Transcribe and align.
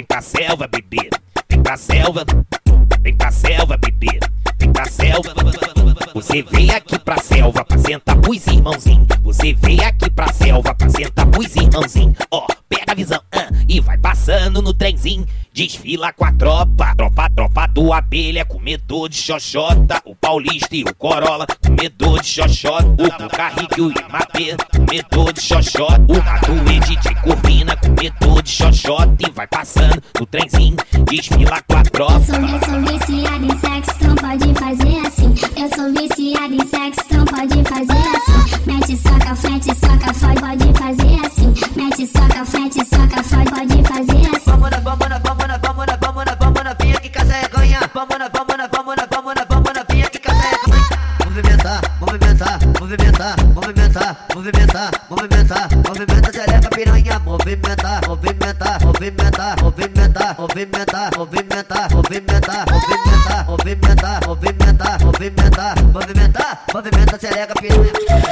Vem 0.00 0.06
pra 0.06 0.22
selva, 0.22 0.66
bebê. 0.66 1.10
Vem 1.50 1.62
pra 1.62 1.76
selva. 1.76 2.24
Vem 3.02 3.14
pra 3.14 3.30
selva, 3.30 3.76
bebê. 3.76 4.18
Vem 4.58 4.72
pra 4.72 4.86
selva. 4.86 5.34
Você 6.14 6.42
veio 6.42 6.74
aqui 6.74 6.98
pra 6.98 7.18
selva 7.18 7.64
pra 7.64 7.78
sentar 7.78 8.16
pros 8.16 8.46
irmãozinhos. 8.46 9.06
Você 9.22 9.54
veio 9.54 9.84
aqui 9.84 10.10
pra 10.10 10.32
selva 10.32 10.74
pra 10.74 10.88
sentar 10.88 11.26
pros 11.26 11.54
irmãozinhos. 11.54 12.16
Ó, 12.30 12.46
pega 12.68 12.92
a 12.92 12.94
visão 12.94 13.20
ah, 13.32 13.48
e 13.68 13.80
vai 13.80 13.96
passando 13.96 14.60
no 14.60 14.74
trenzinho. 14.74 15.26
Desfila 15.52 16.12
com 16.12 16.24
a 16.24 16.32
tropa, 16.32 16.94
tropa, 16.96 17.28
tropa 17.30 17.66
do 17.66 17.92
abelha, 17.92 18.44
comedor 18.44 19.08
de 19.08 19.16
xoxota. 19.16 20.00
O 20.04 20.14
paulista 20.14 20.74
e 20.74 20.82
o 20.82 20.94
corolla, 20.94 21.46
comedor 21.64 22.20
de 22.20 22.26
xoxota. 22.26 22.86
O 22.86 23.22
Bucarrique 23.22 23.78
e 23.78 23.82
o 23.82 23.90
Imapê, 23.90 24.56
comedor 24.74 25.32
de 25.32 25.40
xoxota. 25.40 26.00
O 26.08 26.22
Matuê 26.24 26.78
de 26.80 27.14
Corvina, 27.22 27.76
comedor 27.76 28.42
de 28.42 28.50
xoxota. 28.50 29.16
E 29.20 29.30
vai 29.30 29.46
passando 29.46 30.02
no 30.18 30.26
trenzinho, 30.26 30.76
desfila 31.04 31.62
com 31.62 31.76
a 31.76 31.82
tropa. 31.82 32.20
Sou 32.20 32.80
viciado 32.80 33.44
em 33.44 33.58
sexo, 33.58 34.06
não 34.06 34.14
pode 34.16 34.54
fazer 34.58 34.89
movimentar, 59.00 59.56
movimentar, 59.62 60.36
movimentar, 60.38 61.10
movimentar, 61.16 61.90
movimentar, 61.94 62.66
movimentar, 62.66 63.46
movimentar, 63.46 64.26
movimentar, 64.26 65.04
movimentar, 65.06 65.82
movimentar, 65.82 66.64
movimenta 66.74 67.18
xereca 67.18 67.54
piranha. 67.54 68.29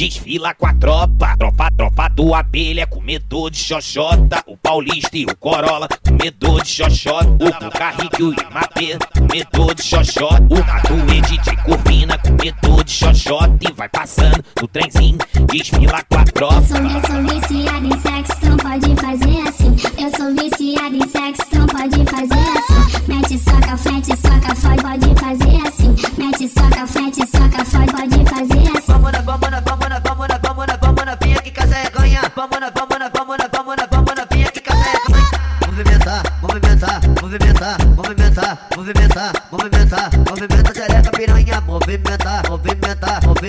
Desfila 0.00 0.54
com 0.54 0.64
a 0.64 0.72
tropa, 0.72 1.36
tropa, 1.36 1.70
tropa 1.72 2.08
do 2.08 2.34
abelha, 2.34 2.86
comedor 2.86 3.50
de 3.50 3.58
xoxota. 3.58 4.42
O 4.46 4.56
paulista 4.56 5.14
e 5.14 5.26
o 5.26 5.36
corolla, 5.36 5.86
comedor 6.02 6.62
de 6.62 6.70
xoxota. 6.70 7.28
O 7.28 7.64
Bucarrique 7.64 8.22
e 8.22 8.22
o 8.22 8.32
Imapê, 8.32 8.96
comedor 9.14 9.74
de 9.74 9.82
xoxota. 9.82 10.42
O 10.48 10.56
Matuê 10.56 11.20
de 11.20 11.56
Corvina, 11.64 12.16
comedor 12.16 12.82
de 12.82 12.92
xoxota. 12.92 13.58
E 13.60 13.72
vai 13.74 13.90
passando 13.90 14.42
no 14.58 14.68
trenzinho, 14.68 15.18
desfila 15.52 16.02
com 16.10 16.16
a 16.16 16.24
tropa. 16.24 16.54
Eu 16.54 16.62
sou, 16.62 16.78
eu 16.78 17.00
sou 17.06 17.40
viciado 17.40 17.86
em 17.86 18.00
sexo, 18.00 18.48
não 18.48 18.56
pode 18.56 18.96
fazer 18.96 19.48
assim. 19.48 19.76
Eu 20.02 20.10
sou 20.16 20.34
viciado 20.34 20.96
em 20.96 21.08
sexo, 21.08 21.58
não 21.58 21.66
pode 21.66 22.10
fazer 22.10 22.58
assim. 22.58 23.06
Mete 23.06 23.38
soca, 23.38 23.76
frente, 23.76 24.16
soca, 24.16 24.54
fode, 24.54 24.82
pode 24.82 25.20
fazer 25.20 25.68
assim. 25.68 25.94
Mete 26.16 26.48
soca, 26.48 26.86
frente, 26.86 27.20
soca, 27.30 27.64
fode, 27.66 27.92
pode 27.92 28.30
fazer 28.30 28.78
assim. 28.78 28.92
Vamos 28.92 29.12
na, 29.12 29.20
vamos 29.20 29.79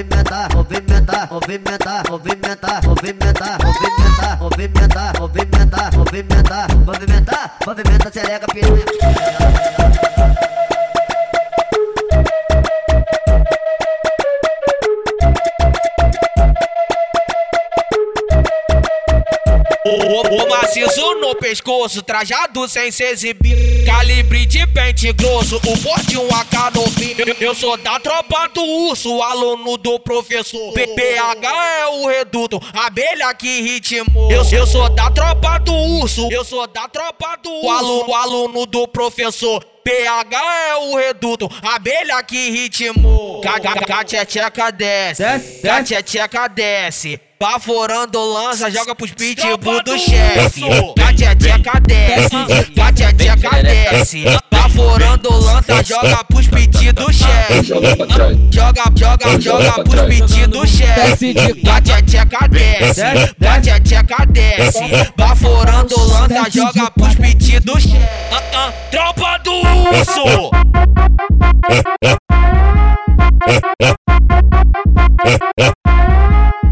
movimentar, 0.02 0.54
movimentar, 0.54 1.28
movimentar, 1.32 2.04
movimentar, 2.10 2.82
movimentar, 2.84 2.84
movimentar, 2.86 4.40
movimentar, 4.40 4.40
movimentar, 4.40 5.20
movimentar, 5.20 5.96
movimentar, 5.96 6.76
movimentar, 6.86 7.58
movimenta 7.66 8.12
xereca 8.12 8.48
piranha. 8.48 9.81
No 21.32 21.36
pescoço, 21.36 22.02
trajado 22.02 22.68
sem 22.68 22.92
se 22.92 23.04
exibir. 23.04 23.86
Calibre 23.86 24.46
de 24.46 24.66
pente 24.68 25.12
grosso, 25.14 25.58
o 25.58 25.78
porte 25.82 26.18
um 26.18 26.28
AK 26.28 26.76
novinho. 26.76 27.16
Eu, 27.20 27.36
eu 27.40 27.56
sou 27.56 27.78
da 27.78 28.00
tropa 28.00 28.50
do 28.54 28.62
urso, 28.62 29.22
aluno 29.22 29.78
do 29.78 30.00
professor. 30.00 30.74
PPH 30.74 31.48
é 31.80 31.88
o 31.88 32.08
reduto, 32.08 32.60
abelha 32.74 33.34
que 33.34 33.62
ritmou. 33.62 34.32
Eu, 34.32 34.44
eu 34.52 34.68
sou 34.68 34.90
da 34.90 35.10
tropa 35.10 35.58
do 35.60 35.74
urso, 35.74 36.30
eu 36.32 36.44
sou 36.44 36.68
da 36.68 36.88
tropa 36.88 37.38
do 37.42 37.50
urso. 37.50 37.70
Aluno, 37.70 38.14
aluno 38.14 38.66
do 38.66 38.88
professor. 38.88 39.64
PH 39.84 40.38
é 40.70 40.76
o 40.76 40.96
reduto, 40.96 41.50
abelha 41.64 42.22
que 42.22 42.52
ritmou. 42.52 43.42
Cateteca 43.42 44.72
desce, 44.72 45.24
cateteca 45.64 46.48
desce. 46.48 47.20
Baforando 47.42 48.24
lança, 48.24 48.70
joga 48.70 48.94
pros 48.94 49.10
pitbull 49.14 49.82
do 49.82 49.98
chefe. 49.98 50.62
Cateteca 50.96 51.80
desce, 51.80 52.72
cateteca 52.76 53.64
desce. 53.64 54.26
Baforando 54.52 55.28
lança, 55.40 55.84
joga 55.84 56.24
pros 56.26 56.48
pit 56.48 56.92
do 56.92 57.12
chefe. 57.12 57.64
Joga, 58.52 58.84
joga, 58.96 59.42
joga 59.42 59.84
pros 59.84 60.02
pit 60.02 60.46
do 60.46 60.68
chefe. 60.68 61.34
Cateteca 61.66 62.48
desce, 62.48 63.02
cateteca 63.40 64.26
desce. 64.28 65.12
Baforando 65.18 66.00
lança, 66.00 66.48
joga 66.52 66.92
pros 66.92 67.16
pit 67.16 67.60
do 67.62 67.80
chefe. 67.80 67.98
Tropa 68.92 69.40
do 69.44 69.52
urso! 69.52 70.52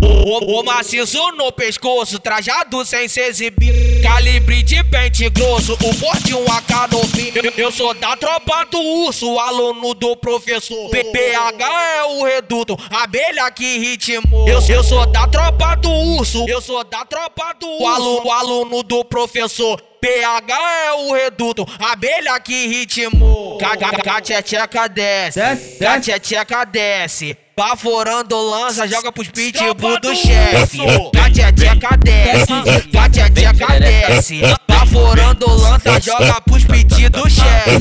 O, 0.09 0.59
o 0.59 0.63
maciço 0.63 1.19
no 1.33 1.51
pescoço, 1.51 2.19
trajado 2.19 2.83
sem 2.85 3.07
se 3.07 3.21
exibir. 3.21 4.01
Calibre 4.01 4.63
de 4.63 4.83
pente 4.83 5.29
grosso, 5.29 5.73
o 5.73 5.95
porte 5.95 6.33
um 6.33 6.45
AK 6.51 6.91
novinho. 6.91 7.33
Eu, 7.35 7.65
eu 7.65 7.71
sou 7.71 7.93
da 7.93 8.15
tropa 8.15 8.65
do 8.65 8.79
urso, 8.79 9.39
aluno 9.39 9.93
do 9.93 10.15
professor. 10.15 10.89
PPH 10.89 11.65
é 11.97 12.03
o 12.03 12.23
reduto, 12.23 12.77
abelha 12.89 13.49
que 13.51 13.77
ritmou. 13.77 14.47
Eu, 14.47 14.59
eu 14.67 14.83
sou 14.83 15.05
da 15.05 15.27
tropa 15.27 15.75
do 15.75 15.89
urso, 15.89 16.45
eu 16.47 16.61
sou 16.61 16.83
da 16.83 17.05
tropa 17.05 17.53
do 17.59 17.67
urso. 17.67 17.87
Aluno, 17.87 18.31
aluno 18.31 18.83
do 18.83 19.03
professor. 19.05 19.88
PH 20.01 20.53
é 20.85 20.93
o 20.93 21.13
reduto, 21.13 21.65
abelha 21.77 22.39
que 22.39 22.67
ritmou. 22.67 23.57
Cateteca 23.57 24.87
desce, 24.87 25.39
cateteca 25.79 26.65
desce. 26.65 27.37
Baforando 27.57 28.39
lança, 28.41 28.87
joga 28.87 29.11
pros 29.11 29.27
pitbull 29.27 29.99
do 29.99 30.15
chefe. 30.15 30.77
Cateteca 31.13 31.97
desce, 31.97 32.87
cateteca 32.93 33.79
desce. 33.79 34.41
Baforando 34.65 35.45
lança, 35.45 35.99
joga 35.99 36.39
pros 36.39 36.58
pit 36.99 37.09
do 37.09 37.29
chefe. 37.29 37.79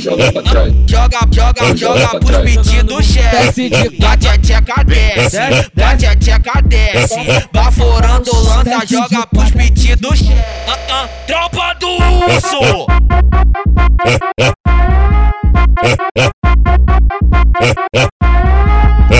Joga, 0.87 1.19
joga, 1.31 1.77
joga 1.77 2.21
pros 2.21 2.37
pit 2.39 2.83
do 2.85 3.03
chefe. 3.03 3.71
Cateteca 3.99 4.85
desce, 4.85 5.39
cateteca 5.77 6.63
desce. 6.63 7.49
Baforando 7.53 8.31
lança, 8.33 8.87
joga 8.87 9.27
pros 9.27 9.51
pit 9.51 9.97
do 9.97 10.15
chefe. 10.15 10.35
Ah, 10.69 10.79
ah, 10.91 11.09
Tropa 11.27 11.75
do 11.81 11.89
urso! 11.89 12.87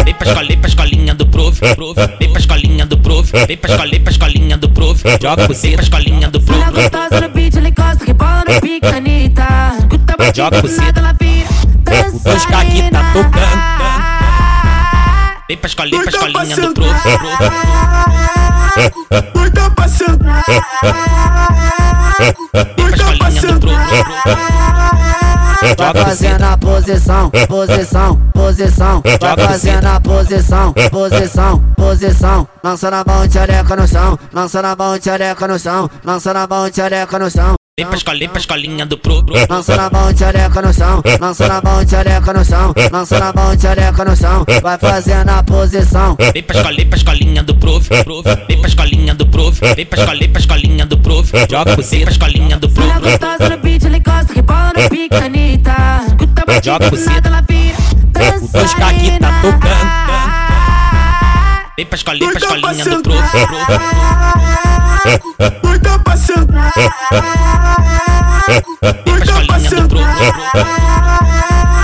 Vem 0.05 0.15
pra 0.15 0.29
escolinha, 0.29 0.59
pra 0.59 0.69
escolinha 0.69 1.15
do 1.15 1.27
prof, 1.27 1.75
prof. 1.75 2.01
Vem 2.19 2.31
pra 2.31 2.41
escolinha 2.41 2.87
do 2.87 2.99
prof, 2.99 3.33
vem 3.47 3.57
pra 3.57 3.71
escolinha, 3.71 4.01
pra 4.01 4.11
escolinha 4.13 4.57
do 4.57 4.69
prof. 4.71 5.03
Joga 5.21 5.47
você 5.47 5.73
pra 5.73 5.83
escolinha 5.83 6.29
do 6.31 6.41
prof. 6.41 6.61
Ela 6.61 6.71
gostosa 6.71 7.21
no 7.21 7.29
beat, 7.31 7.57
ela 7.57 7.69
encosta 7.69 8.05
que 8.05 8.13
bola 8.13 8.45
no 8.47 8.61
pique, 8.61 8.87
Anitta. 8.87 9.47
Escuta 9.79 9.85
a 9.85 9.88
Joga 10.35 10.61
você. 10.61 10.81
vira 11.21 11.49
Os 12.35 12.47
caqui 12.47 12.91
tá 12.91 13.13
tocando. 13.13 13.79
Vem 15.49 15.57
pra 15.57 15.69
escolinha, 15.69 16.03
pra 16.03 16.11
escolinha 16.11 16.57
do 16.57 16.75
prof. 16.75 17.09
Doida 19.35 19.71
pra 19.71 19.89
sentar. 19.89 20.45
Vem 22.53 22.77
pra 22.77 22.89
escolinha 22.89 23.43
do 23.53 23.61
prof. 23.61 23.79
Vai 25.77 26.05
fazendo 26.05 26.45
a 26.45 26.57
posição, 26.57 27.31
posição, 27.31 28.17
posição. 28.33 29.03
Vai 29.21 29.47
fazendo 29.47 29.87
a 29.87 30.01
posição, 30.01 30.75
posição, 30.91 31.65
posição. 31.77 32.49
Lança 32.63 32.91
na 32.91 33.05
mão, 33.05 33.29
tchereca 33.29 33.77
no 33.77 33.89
chão. 33.89 34.19
Lança 34.33 34.63
na 34.63 34.77
mão, 34.77 34.99
tchereca 34.99 35.49
no 35.49 35.59
chão. 35.59 35.91
Lança 36.05 36.35
na 36.35 36.47
mão, 36.47 36.71
tchereca 36.71 37.19
no 37.19 37.31
chão. 37.31 37.55
Vem 37.79 37.87
pra 37.87 37.97
escolinha, 37.97 38.29
pra 38.29 38.41
escolinha 38.41 38.85
do 38.85 38.99
prof. 38.99 39.23
Lança 39.49 39.77
na 39.77 39.89
mão, 39.89 40.13
tchereca 40.13 40.61
no 40.61 40.75
chão. 40.75 41.01
Lança 41.21 41.47
na 41.47 41.63
mão, 41.63 41.85
tchereca 41.85 42.33
no 42.33 42.45
chão. 42.45 42.75
Lança 42.93 43.19
na 43.21 43.33
mão, 43.33 43.57
tchereca 43.57 44.05
no 44.05 44.17
chão. 44.17 44.45
Vai 44.61 44.79
fazendo 44.79 45.29
a 45.29 45.43
posição. 45.45 46.17
Vem 46.35 46.43
pra 46.43 46.57
escolinha, 46.57 46.87
pra 46.87 46.97
escolinha 46.97 47.43
do 47.45 47.55
prof. 47.55 47.89
Vem 48.49 48.59
pra 48.59 48.69
escolinha 48.69 49.15
do 49.15 49.27
prof. 49.29 49.61
Vem 49.77 49.87
pra 49.87 50.01
escolinha, 50.01 50.29
pra 50.29 50.41
escolinha 50.41 50.87
do 50.87 50.99
prof. 50.99 51.33
Joga 51.49 51.77
você 51.77 52.01
pra 52.01 52.11
escolinha 52.11 52.57
do 52.59 52.69
prof. 52.69 52.91
Ela 52.91 52.99
gostosa 52.99 53.49
no 53.49 53.59
beat, 53.59 53.85
ela 53.85 53.97
encosta, 53.97 54.35
rebola 54.35 54.73
no 54.77 54.89
pique, 54.89 55.15
Anitta. 55.15 55.77
Escuta 56.09 56.45
a 56.49 56.61
Joga 56.61 56.91
batida 56.91 57.29
ela 57.29 57.45
vira 57.49 57.77
O 58.43 58.49
dois 58.49 58.75
K 58.75 58.89
aqui 58.89 59.19
tá 59.21 59.31
dançarina. 59.41 60.38
Vem 61.79 61.87
pra 61.87 61.95
escolinha, 61.95 62.29
pra 62.33 62.41
escolinha 62.41 62.85
do 62.85 63.03
prof. 63.05 63.23
Doida 65.63 65.99
pra 66.01 66.17
sentar. 66.17 66.73
Vem 68.83 69.45
pra 69.47 69.61
prof. 69.89 70.05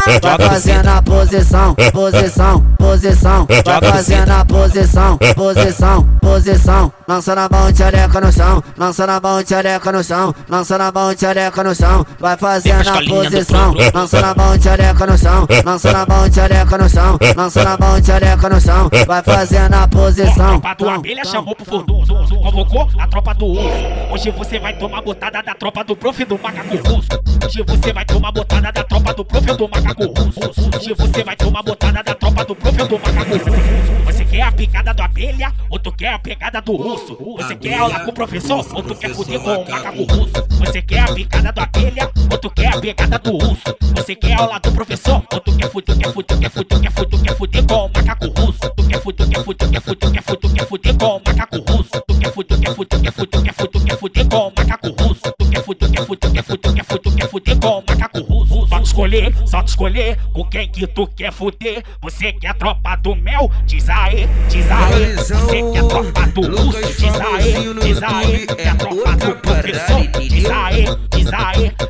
Vai 0.04 0.48
fazendo 0.48 0.88
a 0.88 1.02
posição, 1.02 1.74
posição, 1.92 2.60
posição. 2.78 3.46
Vai 3.64 3.90
fazendo 3.90 4.30
a 4.30 4.44
posição, 4.44 5.18
posição, 5.34 6.08
posição. 6.20 6.92
Lança 7.08 7.34
na 7.34 7.48
mão, 7.48 7.72
tchereca 7.72 8.20
no 8.20 8.32
chão. 8.32 8.62
Lança 8.76 9.06
na 9.06 9.20
mão, 9.20 9.42
tchereca 9.42 9.92
no 9.92 10.04
chão. 10.04 10.34
Lança 10.48 10.78
na 10.78 10.92
mão, 10.92 11.14
tchereca 11.14 11.64
no 11.64 11.74
chão. 11.74 12.06
Vai 12.20 12.36
fazendo 12.36 12.88
a 12.88 13.02
posição. 13.02 13.74
Lança 13.94 14.20
na 14.20 14.34
mão, 14.34 14.58
tchereca 14.58 15.06
no 15.06 15.18
chão. 15.18 15.46
Lança 15.64 15.92
na 15.92 16.06
mão, 16.06 16.30
tchereca 16.30 16.78
no 16.78 16.88
chão. 16.88 17.18
Lança 17.36 17.64
na 17.64 17.76
mão, 17.78 18.00
tchereca 18.00 18.48
no 18.48 18.60
chão. 18.60 18.90
Vai 19.06 19.22
fazendo 19.22 19.74
a 19.74 19.88
posição. 19.88 20.60
tropa 20.60 20.74
do 20.74 20.88
abelha 20.90 21.24
chamou 21.24 21.54
pro 21.56 21.64
furdum, 21.64 22.04
convocou 22.04 22.88
a 22.98 23.06
tropa 23.06 23.34
do 23.34 23.46
urso. 23.46 23.68
Hoje 24.10 24.30
você 24.30 24.58
vai 24.58 24.76
tomar 24.76 25.02
botada 25.02 25.42
da 25.42 25.54
tropa 25.54 25.84
do 25.84 25.96
prof 25.96 26.24
do 26.24 26.38
macaco 26.38 26.76
russo. 26.76 27.08
Hoje 27.44 27.62
você 27.66 27.92
vai 27.92 28.04
tomar 28.04 28.32
botada 28.32 28.72
da 28.72 28.84
tropa 28.84 29.14
do 29.14 29.24
prof 29.24 29.46
do 29.46 29.68
macaco 29.68 29.93
russo. 30.02 30.40
Hoje 30.76 30.94
você 30.94 31.24
vai 31.24 31.36
tomar 31.36 31.62
botada 31.62 32.02
da 32.02 32.14
tropa 32.14 32.44
do 32.44 32.56
prof 32.56 32.76
do 32.76 32.98
macaco. 32.98 34.04
Você 34.06 34.24
quer 34.24 34.42
a 34.42 34.52
picada 34.52 34.94
do 34.94 35.02
abelha 35.02 35.52
ou 35.70 35.78
tu 35.78 35.92
quer 35.92 36.14
a 36.14 36.18
pegada 36.18 36.60
do 36.60 36.72
urso? 36.72 37.16
Você 37.36 37.54
quer 37.56 37.78
aula 37.78 38.00
com 38.00 38.10
o 38.10 38.14
professor 38.14 38.66
ou 38.74 38.82
tu 38.82 38.94
quer 38.94 39.14
fuder 39.14 39.40
com 39.40 39.54
o 39.54 39.70
macaco 39.70 40.02
russo? 40.04 40.46
Você 40.58 40.82
quer 40.82 41.00
a 41.00 41.14
picada 41.14 41.52
do 41.52 41.60
abelha 41.60 42.10
ou 42.30 42.38
tu 42.38 42.50
quer 42.50 42.74
a 42.74 42.80
pegada 42.80 43.18
do 43.18 43.34
urso? 43.34 43.76
Você 43.96 44.14
quer 44.14 44.34
aula 44.34 44.58
do 44.58 44.72
professor 44.72 45.22
ou 45.32 45.40
tu 45.40 45.56
quer 45.56 45.70
fuder, 45.70 45.96
quer 45.96 46.12
fuder, 46.12 46.38
quer 46.38 46.50
fuder, 46.50 46.80
quer 46.80 46.92
fuder, 46.92 47.20
quer 47.20 47.36
fuder 47.36 47.66
com 47.66 47.74
o 47.74 47.88
macaco 47.88 48.26
russo? 48.40 48.70
Tu 48.76 48.88
quer 48.88 49.00
fuder, 49.00 49.28
quer 49.28 49.44
fuder, 49.44 49.70
quer 49.70 49.80
fuder, 49.80 50.10
quer 50.10 50.22
fuder, 50.22 50.52
quer 50.52 50.66
fuder 50.66 50.96
com 50.96 51.06
o 51.06 51.22
macaco 51.24 51.56
russo? 51.72 51.90
Tu 52.06 52.18
quer 52.18 52.32
fuder, 52.32 52.58
quer 52.58 52.74
fuder, 52.74 53.00
quer 53.00 53.12
fuder, 53.12 53.42
quer 53.42 53.54
fuder, 53.54 53.82
quer 53.84 53.93
fuder 53.93 53.93
com 54.28 54.48
o 54.48 54.52
macaco 54.56 54.88
russo? 55.02 55.22
Tu 55.38 55.50
quer 55.50 55.62
fuder, 55.62 55.90
quer 55.90 56.04
fuder, 56.04 56.32
quer 56.32 56.44
fuder, 56.44 56.74
quer 56.74 56.84
fuder, 56.84 57.14
quer 57.14 57.28
fuder 57.28 57.58
com 57.58 57.78
o 57.78 57.84
macaco 57.88 58.20
russo? 58.22 58.66
Só 58.68 58.78
te 58.78 58.86
escolher, 58.86 59.34
só 59.46 59.62
te 59.62 59.68
escolher 59.68 60.18
com 60.32 60.44
quem 60.44 60.68
que 60.68 60.86
tu 60.86 61.06
quer 61.06 61.32
fuder. 61.32 61.82
Você 62.02 62.32
quer 62.32 62.48
a 62.48 62.54
tropa 62.54 62.96
do 62.96 63.14
mel? 63.16 63.50
Diz 63.66 63.88
aí, 63.88 64.28
diz 64.48 64.70
aí. 64.70 65.16
Você 65.16 65.62
quer 65.72 65.78
a 65.78 65.88
tropa 65.88 66.26
do 66.28 66.40
urso? 66.40 66.80
Diz 66.80 67.20
aí, 67.20 67.74
diz 67.80 68.02
aí. 68.02 68.46
Quer 68.46 68.68
a 68.68 68.74
tropa 68.74 69.16
do 69.16 69.36
professor? 69.36 70.06
Diz 70.20 70.50
aí, 70.50 70.84
diz. 71.10 71.30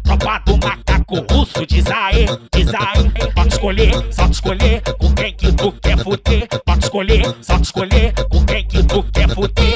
Tropa 0.02 0.43
do 0.46 0.58
macaco 0.58 1.34
russo? 1.34 1.67
Diz 1.67 1.87
aí, 1.87 2.26
diz. 2.52 2.70
Só 3.34 3.44
te 3.44 3.52
escolher, 3.52 3.93
só 4.10 4.28
te 4.28 4.32
escolher 4.32 4.82
com 4.99 5.14
quem 5.14 5.32
que 5.34 5.52
tu 5.52 5.72
quer 5.72 5.99
fuder. 5.99 6.49
Só 6.67 6.76
te 6.76 6.84
escolher, 6.84 7.37
só 7.40 7.58
te 7.58 7.64
escolher 7.64 8.12
com 8.31 8.44
quem 8.44 8.64
que 8.67 8.82
tu 8.84 9.02
quer 9.05 9.28
fuder. 9.28 9.74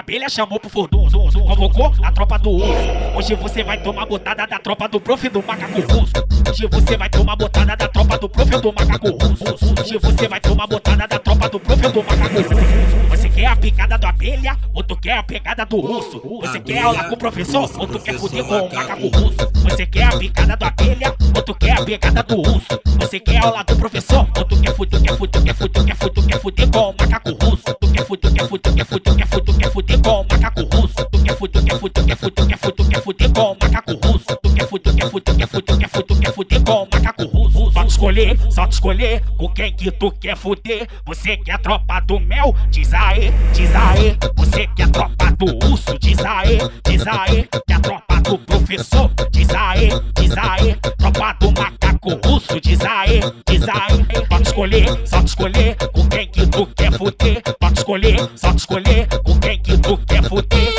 Abelha 0.00 0.28
chamou 0.30 0.58
pro 0.58 0.70
furdum, 0.70 1.08
zum, 1.10 1.30
zum, 1.30 1.42
convocou 1.42 1.92
a 2.02 2.10
tropa 2.10 2.38
do 2.38 2.50
urso. 2.50 2.88
Hoje 3.14 3.34
você 3.34 3.62
vai 3.62 3.80
tomar 3.82 4.06
botada 4.06 4.46
da 4.46 4.58
tropa 4.58 4.88
do 4.88 4.98
prof 4.98 5.28
do 5.28 5.42
macaco 5.42 5.80
russo. 5.80 6.12
Hoje 6.48 6.66
você 6.66 6.96
vai 6.96 7.10
tomar 7.10 7.36
botada 7.36 7.76
da 7.76 7.86
tropa 7.86 8.18
do 8.18 8.28
prof 8.28 8.50
do 8.50 8.72
macaco 8.72 9.10
russo. 9.10 9.44
Hoje 9.78 9.98
você 9.98 10.26
vai 10.26 10.40
tomar 10.40 10.66
botada 10.66 11.06
da 11.06 11.18
tropa 11.18 11.48
do 11.50 11.60
prof 11.60 11.82
do 11.82 12.02
macaco 12.02 12.40
russo. 12.40 13.10
Você 13.10 13.28
quer 13.28 13.46
a 13.46 13.56
picada 13.56 13.98
do 13.98 14.06
abelha 14.06 14.56
ou 14.72 14.82
tu 14.82 14.96
quer 14.96 15.18
a 15.18 15.22
pegada 15.22 15.66
do 15.66 15.76
urso? 15.76 16.22
Você 16.40 16.60
quer 16.60 16.82
aula 16.82 17.04
com 17.04 17.14
o 17.14 17.18
professor 17.18 17.70
ou 17.78 17.86
tu 17.86 18.00
quer 18.00 18.18
fuder 18.18 18.44
com 18.44 18.58
o 18.58 18.74
macaco 18.74 19.08
russo? 19.08 19.52
Você 19.68 19.86
quer 19.86 20.04
a 20.04 20.18
picada 20.18 20.56
do 20.56 20.64
abelha 20.64 21.14
ou 21.36 21.42
tu 21.42 21.54
quer 21.54 21.72
a 21.78 21.84
pegada 21.84 22.22
do 22.22 22.38
urso? 22.38 22.80
Você 23.00 23.20
quer 23.20 23.44
aula 23.44 23.62
do 23.64 23.76
professor 23.76 24.26
ou 24.34 24.44
tu 24.46 24.60
quer 24.62 24.74
fuder, 24.74 25.02
quer 25.02 25.16
fuder, 25.16 25.42
quer 25.42 25.54
fuder, 25.54 25.84
quer 25.84 25.96
fuder, 25.96 26.24
quer 26.24 26.40
fuder 26.40 26.70
com 26.70 26.90
o 26.90 26.94
macaco 26.98 27.44
russo? 27.44 27.79
Quer 28.00 28.06
fuder, 28.06 28.32
quer 28.32 28.48
fuder, 28.48 28.74
quer 28.74 28.86
fuder, 28.86 29.14
quer 29.14 29.26
fuder, 29.28 29.56
quer 29.58 29.70
fuder 29.70 30.00
com 30.00 30.24
macaco 30.24 30.62
russo? 30.74 31.04
Tu 31.12 31.22
quer 31.22 31.36
fuder, 31.36 31.62
quer 31.62 31.78
fuder, 31.78 32.04
quer 32.06 32.16
fuder, 32.16 32.46
quer 32.46 32.58
fuder, 32.58 32.88
quer 32.88 33.02
fuder 33.02 33.32
com 33.34 33.56
macaco 33.60 33.92
russo? 33.92 34.36
Tu 34.42 34.54
quer 34.54 34.66
fuder, 34.66 34.94
quer 34.94 35.10
fuder, 35.10 35.36
quer 35.36 35.46
fuder, 35.46 35.78
quer 35.78 35.88
fuder, 35.90 36.18
quer 36.18 36.32
fuder 36.32 36.64
com 36.64 36.72
o 36.72 36.88
macaco 36.90 37.24
russo? 37.24 37.69
Te 37.90 37.94
escolher, 37.94 38.38
só 38.50 38.68
te 38.68 38.74
escolher 38.74 39.20
com 39.36 39.48
quem 39.48 39.74
que 39.74 39.90
tu 39.90 40.12
quer 40.12 40.36
fuder. 40.36 40.88
Você 41.04 41.36
quer 41.36 41.54
a 41.54 41.58
tropa 41.58 41.98
do 41.98 42.20
mel? 42.20 42.54
Diz 42.70 42.94
aí, 42.94 43.32
diz 43.52 43.74
aí. 43.74 44.16
Você 44.36 44.68
quer 44.68 44.84
a 44.84 44.88
tropa 44.88 45.32
do 45.32 45.66
urso? 45.66 45.98
Diz 45.98 46.24
aí, 46.24 46.58
diz 46.86 47.04
aí. 47.04 47.48
Quer 47.66 47.74
a 47.74 47.80
tropa 47.80 48.20
do 48.20 48.38
professor? 48.38 49.10
Diz 49.32 49.50
aí, 49.50 49.88
diz 50.14 50.38
aí. 50.38 50.76
Tropa 50.98 51.36
do 51.40 51.50
macaco 51.50 52.10
russo? 52.24 52.60
Diz 52.60 52.80
aí, 52.82 53.20
diz 53.48 53.68
aí. 53.68 54.06
Só 54.28 54.38
te 54.38 54.46
escolher, 54.46 54.86
só 55.04 55.20
te 55.20 55.26
escolher 55.26 55.76
com 55.92 56.08
quem 56.08 56.28
que 56.28 56.46
tu 56.46 56.66
quer 56.66 56.92
fuder. 56.92 57.42
Te 57.42 57.76
escolher, 57.76 58.30
só 58.36 58.52
te 58.52 58.58
escolher 58.58 59.08
com 59.24 59.40
quem 59.40 59.58
que 59.58 59.76
tu 59.78 59.98
quer 60.06 60.22
fuder. 60.22 60.70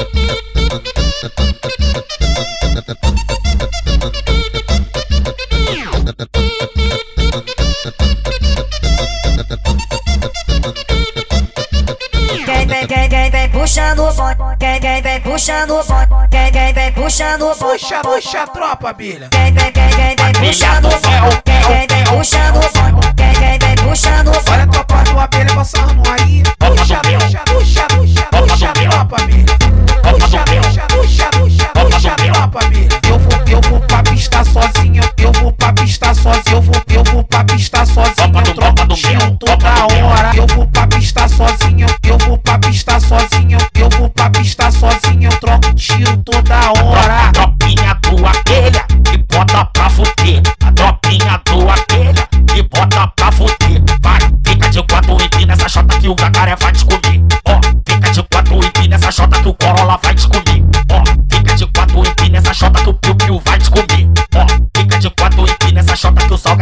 Puxando 15.42 15.72
o 15.72 15.84
bonde. 15.84 16.28
Quem 16.30 16.52
vem, 16.52 16.74
vem 16.74 16.92
puxando 16.94 17.42
o 17.42 17.56
bonde. 17.56 17.80
Puxa, 17.80 18.02
puxa 18.02 18.44
a 18.44 18.48
tropa, 18.48 18.90
abelha. 18.92 19.28
Quem 19.32 19.52
vem, 19.52 19.72
quem 19.72 19.88
vem, 19.90 20.16
vem 20.16 20.34
puxando 20.34 20.86
o 20.86 20.90
bonde. 20.90 21.42
Quem 21.44 21.62
vem, 21.64 21.88
vem 21.88 22.04
puxando 22.04 22.58
o 22.58 22.60
bonde. 22.60 23.14
Quem 23.18 23.34
vem, 23.34 23.60
vem 23.60 23.76
puxando 23.76 24.28
o 24.28 24.32
bonde. 24.32 24.52
Olha 24.52 24.64
a 24.64 24.68
tropa 24.68 25.04
do 25.04 25.20
abelha 25.20 25.56
passando 25.56 26.04
aí. 26.12 26.44
Puxa, 26.60 27.00
puxa, 27.02 27.42
puxa, 27.48 27.86
puxa, 27.90 28.24
puxa 28.30 28.70
a 28.70 28.74
tropa, 28.74 29.16
abelha. 29.20 29.58
Puxa, 30.04 30.44
puxa, 30.46 30.82
puxa, 30.90 31.26
puxa, 31.32 31.66
puxa 31.74 32.12
a 32.12 32.16
tropa, 32.16 32.60
abelha. 32.64 33.00
Eu 33.10 33.18
vou, 33.18 33.42
eu 33.48 33.62
vou 33.62 33.80
pra 33.80 34.04
pista 34.04 34.44
sozinho. 34.46 35.04
Eu 35.18 35.32
vou 35.32 35.52
pra 35.54 35.74
pista 35.74 36.14
sozinho. 36.14 36.44
Eu 36.52 36.62
vou, 36.62 36.76
eu 36.88 37.04
vou 37.04 37.24
pra 37.24 37.44
pista 37.46 37.84
sozinho. 37.84 38.38
Eu 38.46 38.54
troco 38.54 38.94
tiro 38.94 39.38
toda 39.40 39.70
hora. 39.88 40.36
Eu 40.36 40.46
vou 40.46 40.68
pra 40.68 40.81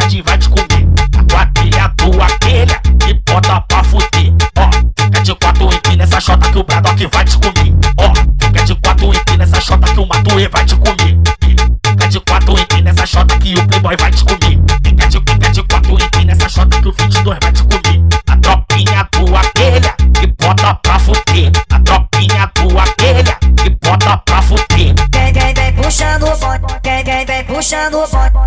gente 0.09 0.23
vai 0.23 0.37
te 0.37 0.49
comer. 0.49 0.89
A 1.37 1.45
trilha 1.45 1.89
tua 1.97 2.25
aquele 2.25 2.73
e 3.07 3.13
bota 3.31 3.61
pra 3.61 3.83
fuder. 3.83 4.33
Ó, 4.57 4.69
fica 4.97 5.21
de 5.21 5.35
quatro 5.35 5.71
em 5.71 5.79
pina 5.81 6.03
essa 6.03 6.19
chota 6.19 6.51
que 6.51 6.57
o 6.57 6.63
Bradock 6.63 7.07
vai 7.13 7.23
te 7.23 7.37
comer. 7.37 7.75
Ó, 7.97 8.13
fica 8.41 8.63
de 8.65 8.75
quatro 8.75 9.13
em 9.13 9.23
pina 9.25 9.43
essa 9.43 9.61
chota 9.61 9.93
que 9.93 9.99
o 9.99 10.07
Matue 10.07 10.47
vai 10.47 10.65
te 10.65 10.75
comer. 10.75 11.17
Fica 11.85 12.07
de 12.07 12.19
quatro 12.21 12.59
em 12.59 12.65
pina 12.65 12.89
essa 12.89 13.05
chota 13.05 13.37
que 13.37 13.53
o 13.53 13.67
Playboy 13.67 13.95
vai 13.97 14.11
te 14.11 14.23
comer. 14.23 14.59
Fica 14.83 15.07
de, 15.07 15.19
fica 15.19 15.51
de 15.51 15.63
quatro 15.63 15.93
empina 15.93 16.31
essa 16.31 16.49
chota 16.49 16.81
que 16.81 16.87
o 16.87 16.91
22 16.91 17.37
vai 17.41 17.51
te 17.51 17.63
comer. 17.63 18.03
A 18.27 18.37
tropinha 18.37 19.03
tua 19.11 19.39
aquele 19.41 19.93
e 20.23 20.27
bota 20.43 20.73
pra 20.75 20.99
fuder. 20.99 21.51
A 21.69 21.79
tropinha 21.79 22.47
tua 22.55 22.83
aquele 22.83 23.29
e 23.65 23.69
bota 23.85 24.17
pra 24.17 24.41
fuder. 24.41 24.95
Quem, 25.11 25.33
quem 25.33 25.53
vem 25.53 25.73
puxando 25.73 26.23
o 26.23 26.37
bote, 26.37 26.79
quem, 26.81 27.03
quem 27.03 27.25
vem 27.25 27.43
puxando 27.45 27.95
o 27.95 28.07
bote 28.07 28.38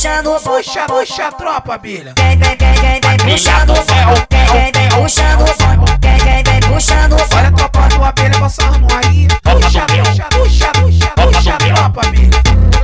bonde. 0.00 0.40
Puxa, 0.44 0.86
puxa 0.86 1.26
a 1.26 1.32
tropa, 1.32 1.74
abelha. 1.74 2.12
Quem 2.14 2.38
vem 2.38 2.56
vem 2.56 2.74
vem 2.74 3.00
vem 3.00 3.16
puxando 3.18 3.70
o 3.70 3.74
bonde, 3.74 4.26
quem 4.28 4.46
vem 4.46 4.72
vem 4.72 4.88
puxando 4.88 5.40
o 5.42 5.44
bonde, 5.44 5.98
quem 6.00 6.18
vem 6.18 6.42
vem 6.42 6.60
puxando 6.60 7.12
o. 7.12 7.36
Olha 7.36 7.48
a 7.48 7.52
tropa 7.52 7.88
do 7.88 8.04
abelha, 8.04 8.38
nossa 8.38 8.62
aí. 8.62 9.28
Puxa, 9.42 9.86
puxa, 9.86 10.24
puxa, 10.30 10.70
puxa, 10.72 11.08
puxa 11.16 11.54
a 11.54 11.58
tropa, 11.58 12.06
abelha. 12.06 12.30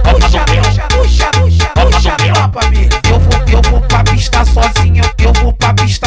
Puxa, 0.04 0.44
puxa, 0.44 0.82
puxa, 0.88 1.26
puxa, 1.32 1.66
puxa 1.74 2.12
a 2.12 2.16
tropa, 2.16 2.66
abelha. 2.66 3.00
Eu 3.08 3.20
vou, 3.20 3.48
eu 3.48 3.62
vou 3.70 3.80
pra 3.82 4.04
pista 4.04 4.44
sozinho, 4.44 5.04
eu 5.18 5.32
vou 5.32 5.52
pra 5.52 5.74
pista 5.74 6.05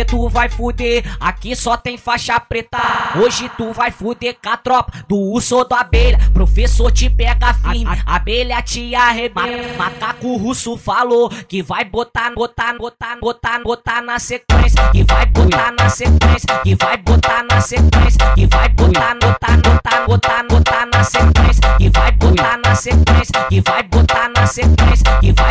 fuder, 0.00 0.04
tu 0.06 0.28
vai 0.28 0.48
fuder. 0.48 1.04
Aqui 1.20 1.54
só 1.54 1.76
tem 1.76 1.96
faixa 1.96 2.38
preta. 2.40 2.78
Hoje 3.16 3.50
tu 3.56 3.72
vai 3.72 3.90
fuder 3.90 4.36
com 4.42 4.50
a 4.50 4.56
tropa 4.56 4.92
do 5.08 5.16
urso 5.16 5.64
do 5.64 5.74
abelha. 5.74 6.18
Professor 6.32 6.90
te 6.90 7.10
pega 7.10 7.54
firme, 7.54 7.86
abelha 8.06 8.62
te 8.62 8.94
arrebenta. 8.94 9.76
Macaco 9.76 10.36
russo 10.36 10.76
falou 10.76 11.28
que 11.48 11.62
vai 11.62 11.84
botar, 11.84 12.30
botar, 12.34 12.74
botar, 12.76 13.18
botar, 13.20 13.60
botar 13.62 14.02
na 14.02 14.18
sequência. 14.18 14.90
Que 14.92 15.04
vai 15.04 15.26
botar 15.26 15.72
na 15.72 15.88
sequência. 15.88 16.58
Que 16.62 16.74
vai 16.74 16.96
botar 16.96 17.44
na 17.50 17.60
sequência. 17.60 18.34
Que 18.34 18.46
vai 18.46 18.68
botar, 18.68 19.14
botar, 19.14 19.56
botar, 19.56 20.06
botar, 20.06 20.42
botar 20.44 20.86
na 20.86 21.04
sequência. 21.04 21.76
Que 21.78 21.90
vai 21.90 22.12
botar 22.12 22.58
na 22.58 22.74
sequência. 22.74 23.46
Que 23.48 23.60
vai 23.60 23.82
botar 23.82 24.28
na 24.28 24.46
sequência. 24.46 25.18
Que 25.20 25.32
vai 25.32 25.49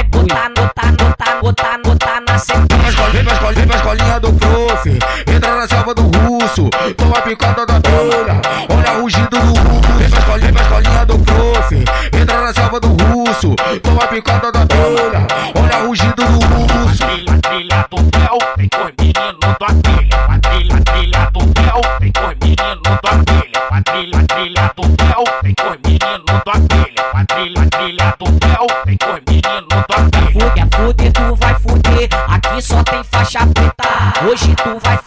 Toma 7.29 7.43
a 7.43 7.53
picada 7.53 7.63
da 7.63 7.75
abelha. 7.75 8.41
Olha 8.69 8.98
o 8.98 9.01
rugido 9.03 9.29
do 9.29 9.38
russo. 9.38 9.93
Vem 10.00 10.09
pra 10.09 10.19
escolinha, 10.19 10.51
vem 10.51 10.53
pra 10.53 10.63
escolinha 10.63 11.05
do 11.05 11.19
prof. 11.19 11.75
Entra 12.19 12.41
na 12.41 12.53
selva 12.53 12.79
do 12.79 12.88
russo. 12.88 13.55
Toma 13.83 14.03
a 14.03 14.07
picada 14.07 14.51
da 14.51 14.62
abelha. 14.62 15.27
Olha 15.53 15.83
o 15.83 15.88
rugido 15.89 16.15
do 16.15 16.24
russo. 16.24 16.98
Trilha, 16.98 17.39
trilha 17.39 17.86
do 17.91 17.98
mel, 17.98 18.38
vem 18.57 18.69
com 18.69 18.81
os 18.81 18.93
meninos 18.98 19.57
do 19.59 19.65
abelha. 19.65 20.17
Quadrilha, 20.25 20.81
trilha 20.81 21.29
do 21.31 21.39
com 21.39 21.79
os 21.79 21.88
meninos 22.00 22.81
do 22.81 23.07
abelha. 23.07 23.59
Quadrilha, 23.69 24.25
trilha 24.25 24.74
do 24.75 24.81
com 24.81 25.21
os 25.21 25.29
meninos 25.43 26.25
do 26.25 26.51
abelha. 26.51 27.03
Quadrilha, 27.12 27.69
trilha 27.69 28.15
do 28.17 28.25
com 28.25 28.65
os 28.65 28.74
meninos 28.88 29.67
do 29.69 29.93
abelha. 29.93 30.31
Fuder, 30.33 30.67
fuder, 30.74 31.12
tu 31.13 31.36
vai 31.36 31.53
fuder. 31.59 32.09
Aqui 32.27 32.62
só 32.62 32.83
tem 32.83 33.03
faixa 33.03 33.45
preta. 33.45 33.89
Hoje 34.25 34.55
tu 34.55 34.79
vai 34.83 34.98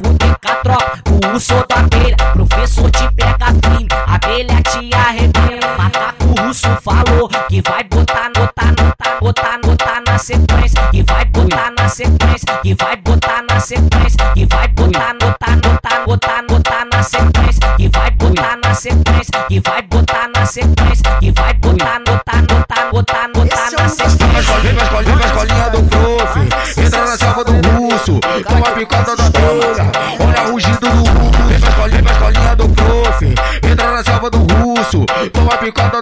Russo 6.53 6.69
falou 6.83 7.31
que 7.49 7.63
vai 7.63 7.83
botar, 7.85 8.29
botar, 8.29 8.75
botar, 8.75 9.19
botar, 9.23 9.59
botar 9.63 10.03
na 10.07 10.19
sequência. 10.19 10.83
Que 10.91 11.03
vai 11.03 11.25
botar 11.25 11.73
na 11.79 11.89
sequência. 11.89 12.59
Que 12.63 12.75
vai 12.75 12.95
botar 12.97 13.43
na 13.49 13.59
sequência. 13.59 14.19
Que 14.35 14.45
vai 14.45 14.69
botar, 14.69 15.15
botar, 15.15 15.57
botar, 15.57 16.05
botar, 16.05 16.43
botar 16.43 16.85
na 16.93 17.03
sequência. 17.03 17.75
Que 17.79 17.89
vai 17.89 18.11
botar 18.11 18.59
na 18.63 18.75
sequência. 18.75 19.45
Que 19.49 19.61
vai 19.61 19.81
botar 19.81 20.29
na 20.29 20.45
sequência. 20.45 21.19
Que 21.21 21.31
vai 21.31 21.55
botar, 21.55 22.01
botar, 22.01 22.43
botar, 22.43 22.91
botar, 22.91 23.29
botar 23.29 23.71
na 23.71 23.89
sequência. 23.89 24.55
Vem 24.61 24.75
vem 25.07 25.17
pra 25.17 25.27
escolinha 25.27 25.71
do 25.71 25.83
prof. 25.85 26.39
Entra 26.85 27.07
na 27.07 27.17
selva 27.17 27.45
do 27.45 27.53
russo. 27.53 28.21
Toma 28.21 28.69
a 28.69 28.73
picada 28.73 29.17
da 29.17 29.25
abelha. 29.25 29.93
Olha 30.21 30.49
o 30.49 30.53
rugido 30.53 30.81
do 30.81 30.89
russo. 30.89 31.43
Vem 31.49 31.89
vem 31.89 32.03
pra 32.03 32.13
escolinha 32.13 32.57
do 32.57 32.69
prof. 32.69 33.35
Entra 33.63 33.91
na 33.91 34.05
selva 34.05 34.29
do 34.29 34.39
russo. 34.39 35.07
Toma 35.33 35.55
a 35.55 35.59
picada 35.59 36.02